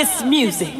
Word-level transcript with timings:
this 0.00 0.24
music. 0.24 0.79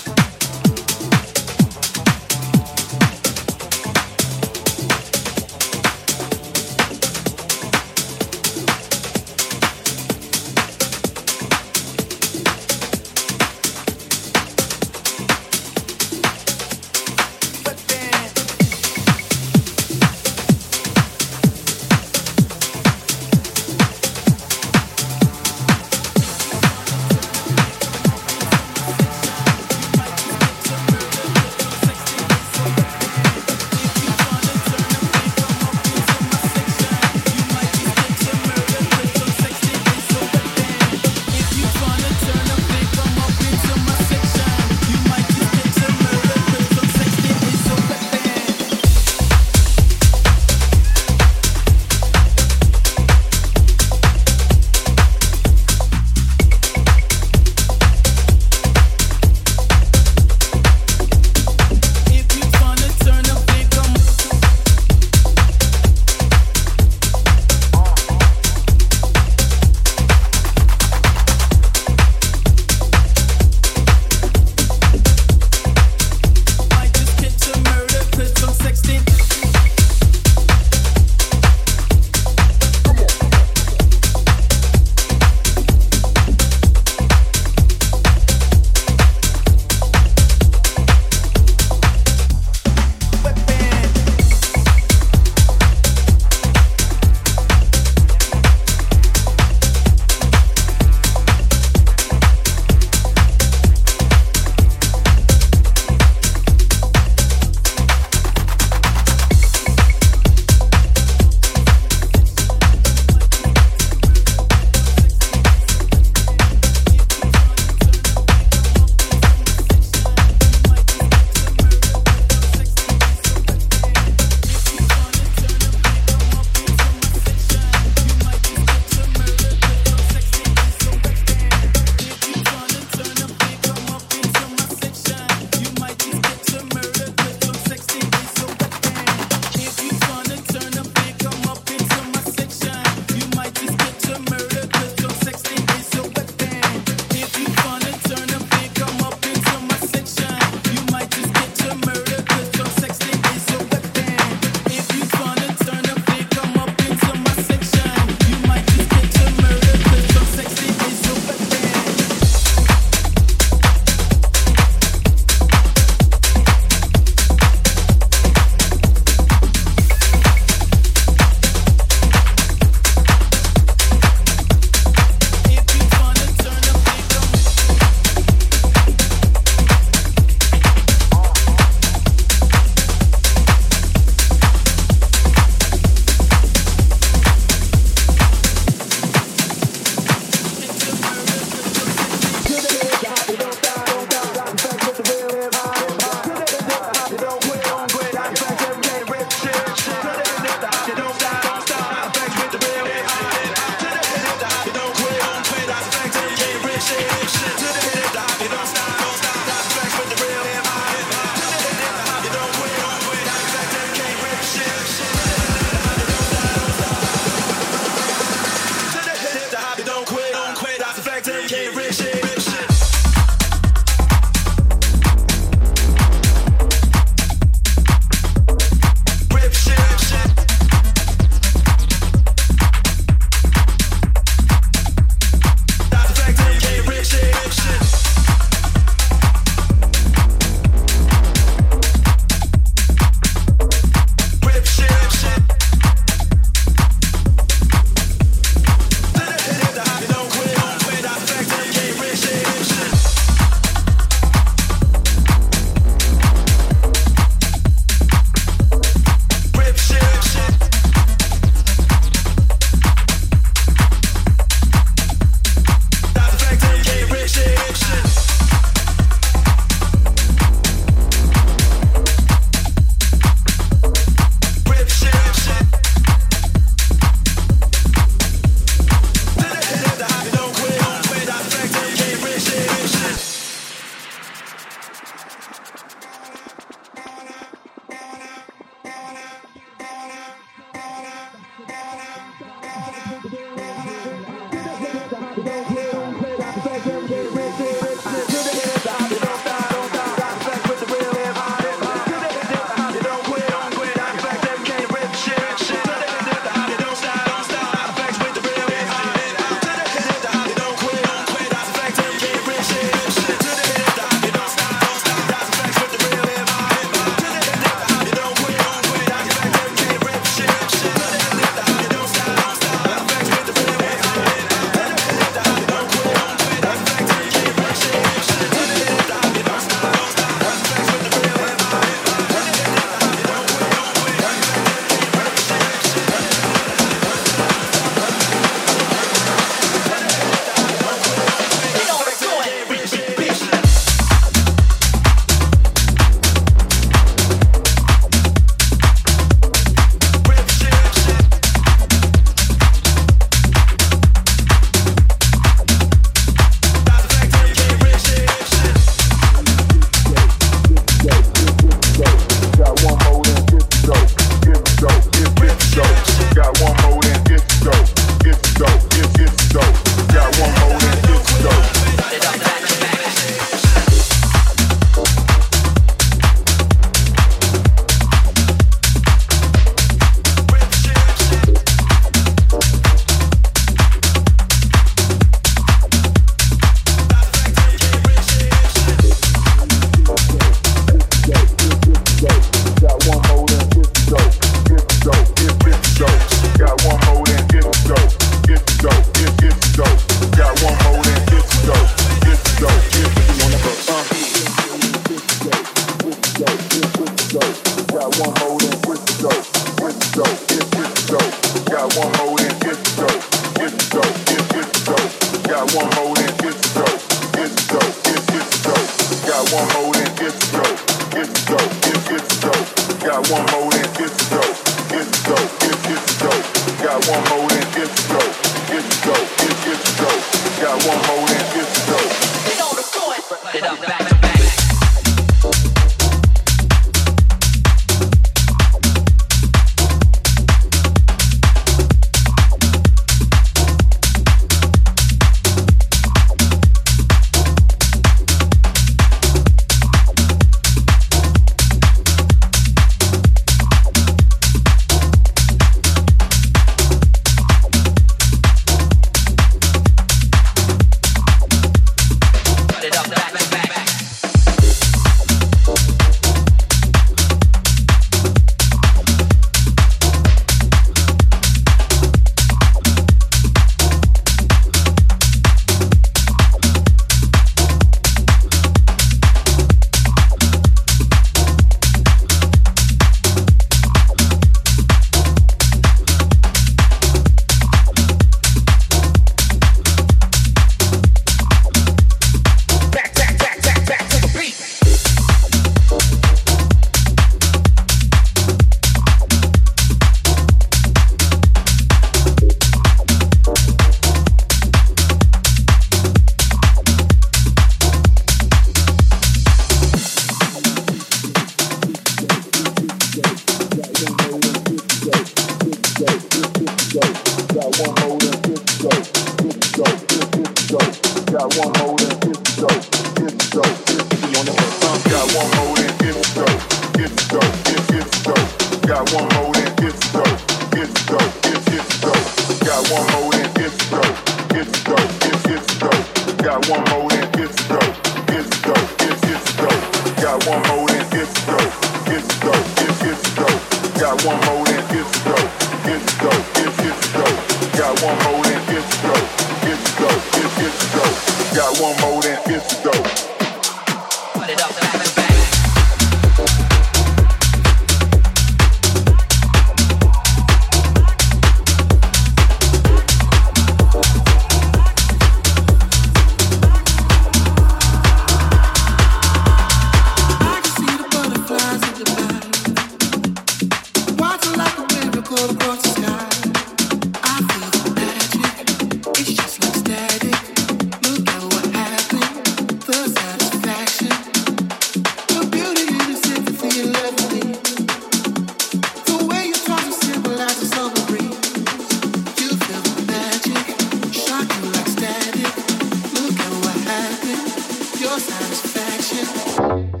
satisfaction. 598.53 600.00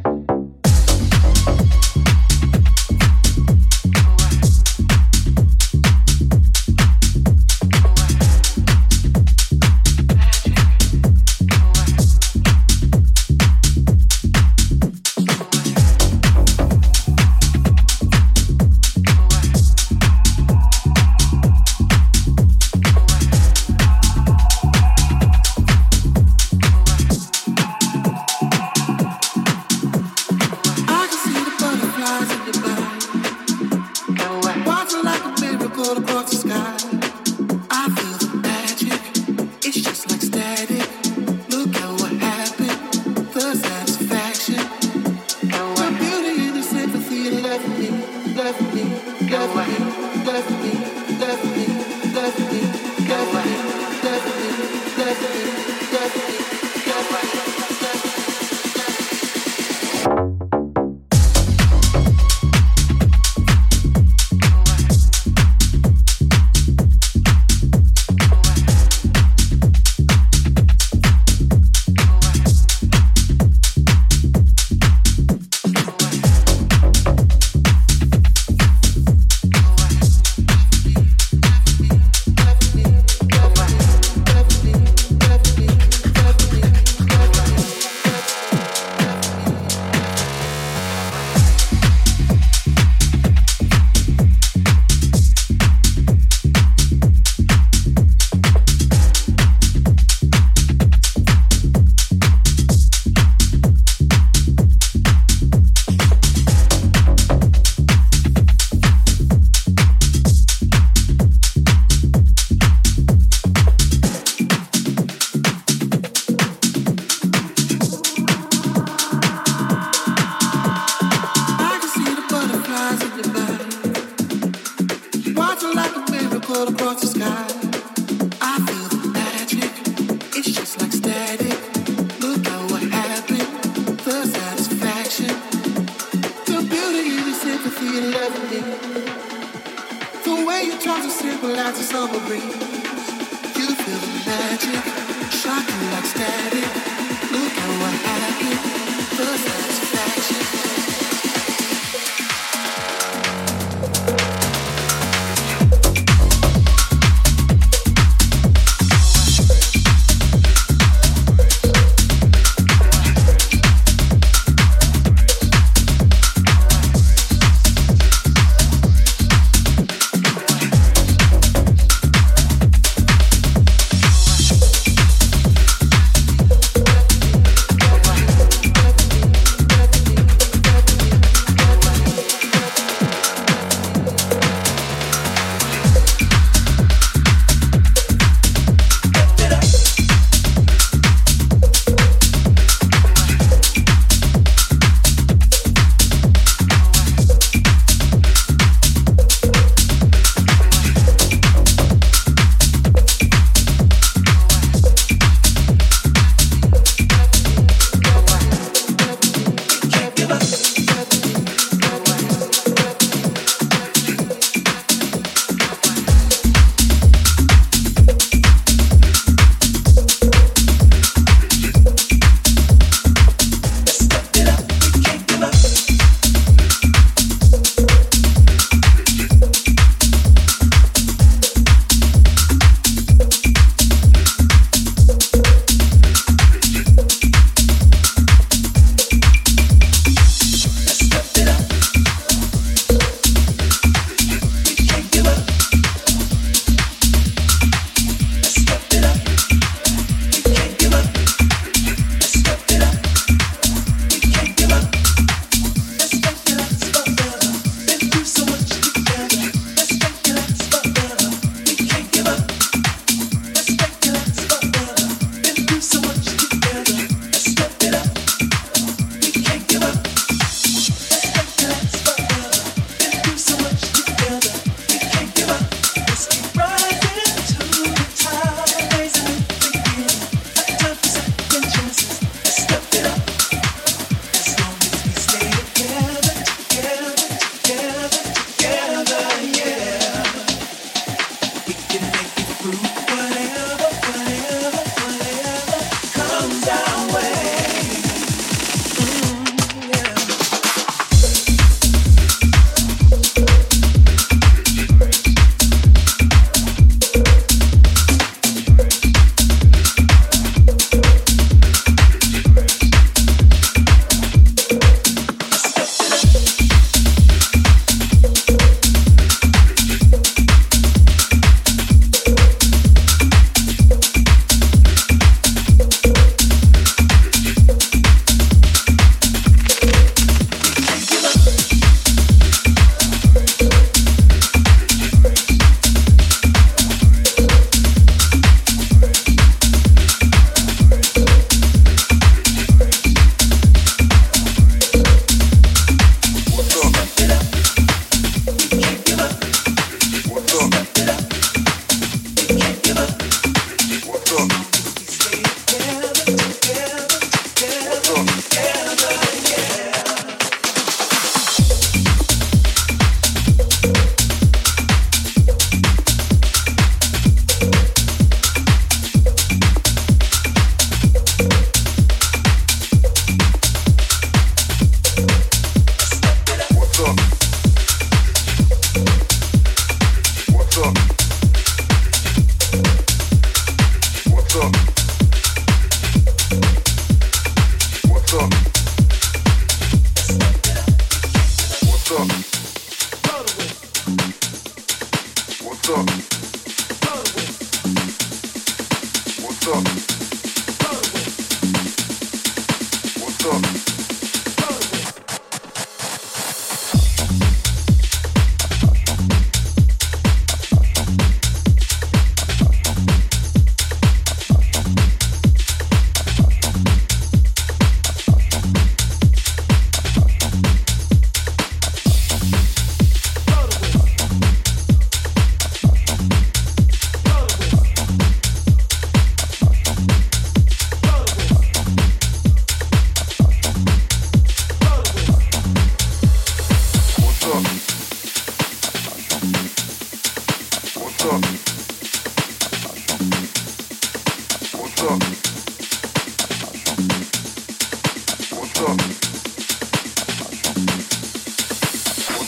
Punto. 448.81 448.97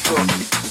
Punto. 0.08 0.62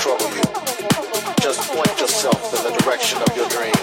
trouble 0.00 0.34
you. 0.34 0.42
Just 1.42 1.60
point 1.72 2.00
yourself 2.00 2.54
in 2.54 2.72
the 2.72 2.78
direction 2.80 3.20
of 3.20 3.36
your 3.36 3.46
dream. 3.50 3.79